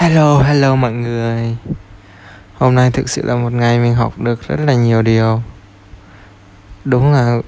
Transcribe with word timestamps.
Hello, 0.00 0.38
hello 0.38 0.76
mọi 0.76 0.92
người. 0.92 1.56
Hôm 2.58 2.74
nay 2.74 2.90
thực 2.90 3.08
sự 3.08 3.22
là 3.24 3.36
một 3.36 3.52
ngày 3.52 3.78
mình 3.78 3.94
học 3.94 4.18
được 4.18 4.48
rất 4.48 4.60
là 4.60 4.74
nhiều 4.74 5.02
điều. 5.02 5.42
Đúng 6.84 7.12
là 7.12 7.38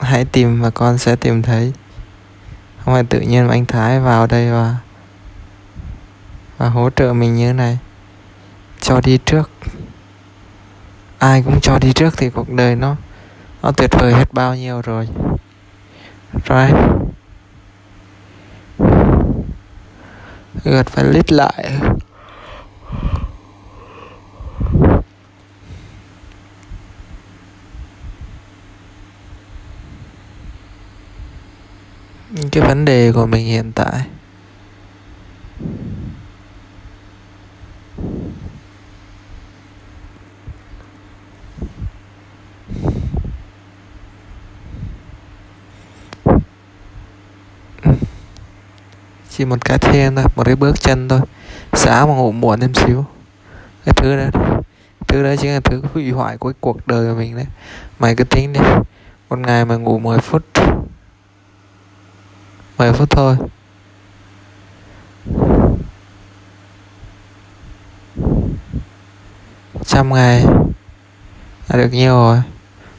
Hãy 0.00 0.24
tìm 0.24 0.60
và 0.60 0.70
con 0.70 0.98
sẽ 0.98 1.16
tìm 1.16 1.42
thấy. 1.42 1.72
Không 2.78 2.94
phải 2.94 3.04
tự 3.04 3.20
nhiên 3.20 3.48
anh 3.48 3.66
Thái 3.66 4.00
vào 4.00 4.26
đây 4.26 4.50
và 4.50 4.76
Và 6.58 6.68
hỗ 6.68 6.90
trợ 6.90 7.12
mình 7.12 7.36
như 7.36 7.46
thế 7.46 7.52
này. 7.52 7.78
Cho 8.80 9.00
đi 9.00 9.18
trước. 9.18 9.50
Ai 11.18 11.42
cũng 11.42 11.60
cho 11.60 11.78
đi 11.78 11.92
trước 11.92 12.14
thì 12.16 12.30
cuộc 12.30 12.50
đời 12.50 12.76
nó 12.76 12.96
Nó 13.62 13.72
tuyệt 13.72 13.90
vời 13.98 14.12
hết 14.12 14.32
bao 14.32 14.54
nhiêu 14.54 14.80
rồi. 14.80 15.08
Right 16.32 17.07
gật 20.64 20.86
phải 20.86 21.04
lít 21.04 21.32
lại. 21.32 21.64
Cái 32.52 32.62
vấn 32.62 32.84
đề 32.84 33.12
của 33.12 33.26
mình 33.26 33.46
hiện 33.46 33.72
tại. 33.72 34.17
Chỉ 49.38 49.44
một 49.44 49.64
cái 49.64 49.78
thêm 49.78 50.16
thôi, 50.16 50.24
một 50.36 50.42
cái 50.46 50.56
bước 50.56 50.80
chân 50.80 51.08
thôi. 51.08 51.20
Sáng 51.72 52.08
mà 52.08 52.14
ngủ 52.14 52.32
muộn 52.32 52.60
thêm 52.60 52.74
xíu. 52.74 53.04
Cái 53.84 53.94
thứ 53.96 54.16
đó 54.16 54.40
thứ 55.08 55.22
đó 55.22 55.36
chính 55.36 55.50
là 55.50 55.60
thứ 55.60 55.82
hủy 55.94 56.10
hoại 56.10 56.38
của 56.38 56.52
cuộc 56.60 56.86
đời 56.86 57.08
của 57.08 57.18
mình 57.18 57.36
đấy. 57.36 57.46
Mày 57.98 58.14
cứ 58.14 58.24
tính 58.24 58.52
đi, 58.52 58.60
một 59.28 59.38
ngày 59.38 59.64
mà 59.64 59.76
ngủ 59.76 59.98
10 59.98 60.18
phút 60.18 60.42
10 62.78 62.92
phút 62.92 63.10
thôi. 63.10 63.36
Trăm 69.84 70.14
ngày 70.14 70.44
là 71.68 71.76
được 71.76 71.92
nhiều 71.92 72.14
rồi? 72.14 72.42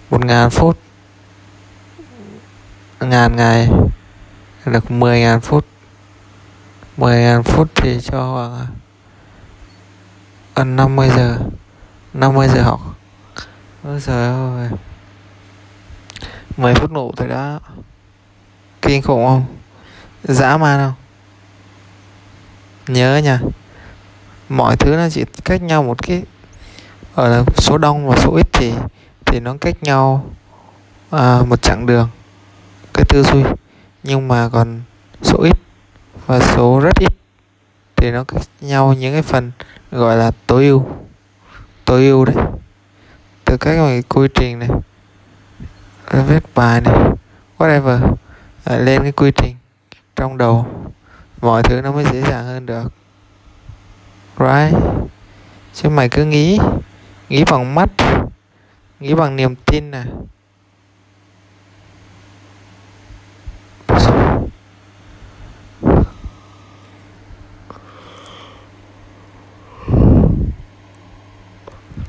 Một 0.09 0.25
ngàn 0.25 0.49
phút, 0.49 0.77
ngàn 2.99 3.35
ngày 3.35 3.69
được 4.65 4.91
mười 4.91 5.19
ngàn 5.19 5.41
phút. 5.41 5.65
10.000 6.99 7.43
phút 7.43 7.67
thì 7.75 7.99
cho 8.01 8.33
khoảng 8.33 8.67
gần 10.55 10.75
50 10.75 11.09
giờ 11.09 11.37
50 12.13 12.47
giờ 12.47 12.61
học. 12.61 12.79
Ôi 13.83 14.01
trời 14.05 14.27
ơi. 14.27 14.69
10 16.57 16.73
phút 16.75 16.91
ngủ 16.91 17.11
thì 17.17 17.27
đã 17.27 17.59
Kinh 18.81 19.01
khủng 19.01 19.25
không? 19.25 19.45
Dã 20.23 20.57
man 20.57 20.79
không? 20.79 20.93
Nhớ 22.95 23.17
nha. 23.17 23.39
Mọi 24.49 24.75
thứ 24.75 24.95
nó 24.95 25.09
chỉ 25.09 25.25
cách 25.45 25.61
nhau 25.61 25.83
một 25.83 26.03
cái 26.03 26.23
Ở 27.15 27.43
số 27.57 27.77
đông 27.77 28.07
và 28.07 28.17
số 28.17 28.35
ít 28.35 28.47
thì 28.53 28.73
Thì 29.25 29.39
nó 29.39 29.55
cách 29.61 29.83
nhau 29.83 30.25
à, 31.09 31.41
Một 31.47 31.61
chặng 31.61 31.85
đường 31.85 32.09
Cái 32.93 33.05
tư 33.09 33.23
duy. 33.23 33.43
Nhưng 34.03 34.27
mà 34.27 34.49
còn 34.49 34.81
số 35.21 35.37
ít 35.43 35.68
và 36.29 36.39
số 36.39 36.79
rất 36.79 36.99
ít. 36.99 37.13
Thì 37.95 38.11
nó 38.11 38.23
cách 38.23 38.41
nhau 38.61 38.93
những 38.93 39.13
cái 39.13 39.21
phần 39.21 39.51
gọi 39.91 40.17
là 40.17 40.31
tối 40.47 40.65
ưu. 40.67 40.85
Tối 41.85 42.07
ưu 42.07 42.25
đấy. 42.25 42.35
Từ 43.45 43.57
các 43.57 43.75
cái 43.75 44.03
quy 44.09 44.27
trình 44.35 44.59
này 44.59 44.69
viết 46.27 46.43
bài 46.55 46.81
này 46.81 46.93
whatever 47.57 48.15
à, 48.63 48.77
lên 48.77 49.01
cái 49.01 49.11
quy 49.11 49.31
trình 49.35 49.55
trong 50.15 50.37
đầu 50.37 50.67
mọi 51.41 51.63
thứ 51.63 51.81
nó 51.81 51.91
mới 51.91 52.05
dễ 52.13 52.21
dàng 52.21 52.45
hơn 52.45 52.65
được. 52.65 52.93
Right? 54.39 54.83
Chứ 55.73 55.89
mày 55.89 56.09
cứ 56.09 56.25
nghĩ 56.25 56.59
nghĩ 57.29 57.43
bằng 57.51 57.75
mắt 57.75 57.89
nghĩ 58.99 59.13
bằng 59.13 59.35
niềm 59.35 59.55
tin 59.55 59.91
nè. 59.91 60.03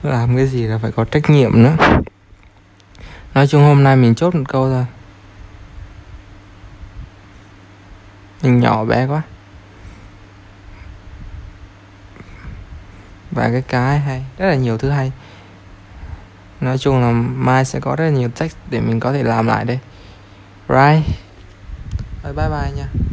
Làm 0.03 0.37
cái 0.37 0.47
gì 0.47 0.67
là 0.67 0.79
phải 0.79 0.93
có 0.93 1.05
trách 1.05 1.31
nhiệm 1.31 1.63
nữa. 1.63 1.77
Nói 3.35 3.47
chung 3.47 3.63
hôm 3.63 3.85
nay 3.85 3.97
mình 3.97 4.15
chốt 4.15 4.35
một 4.35 4.45
câu 4.49 4.69
thôi. 4.69 4.87
Mình 8.43 8.61
nhỏ 8.61 8.85
bé 8.85 9.07
quá. 9.07 9.23
Và 13.31 13.49
cái 13.53 13.63
cái 13.63 13.99
hay, 13.99 14.25
rất 14.39 14.49
là 14.49 14.55
nhiều 14.55 14.79
thứ 14.79 14.91
hay. 14.91 15.13
Nói 16.61 16.79
chung 16.79 17.01
là 17.01 17.11
mai 17.35 17.65
sẽ 17.65 17.81
có 17.81 17.97
rất 17.97 18.05
là 18.05 18.11
nhiều 18.11 18.29
text 18.29 18.57
để 18.71 18.81
mình 18.81 19.01
có 19.01 19.13
thể 19.13 19.23
làm 19.23 19.47
lại 19.47 19.65
đây. 19.65 19.79
Right. 20.69 21.07
Bye 22.23 22.33
bye 22.35 22.73
nha. 22.77 23.10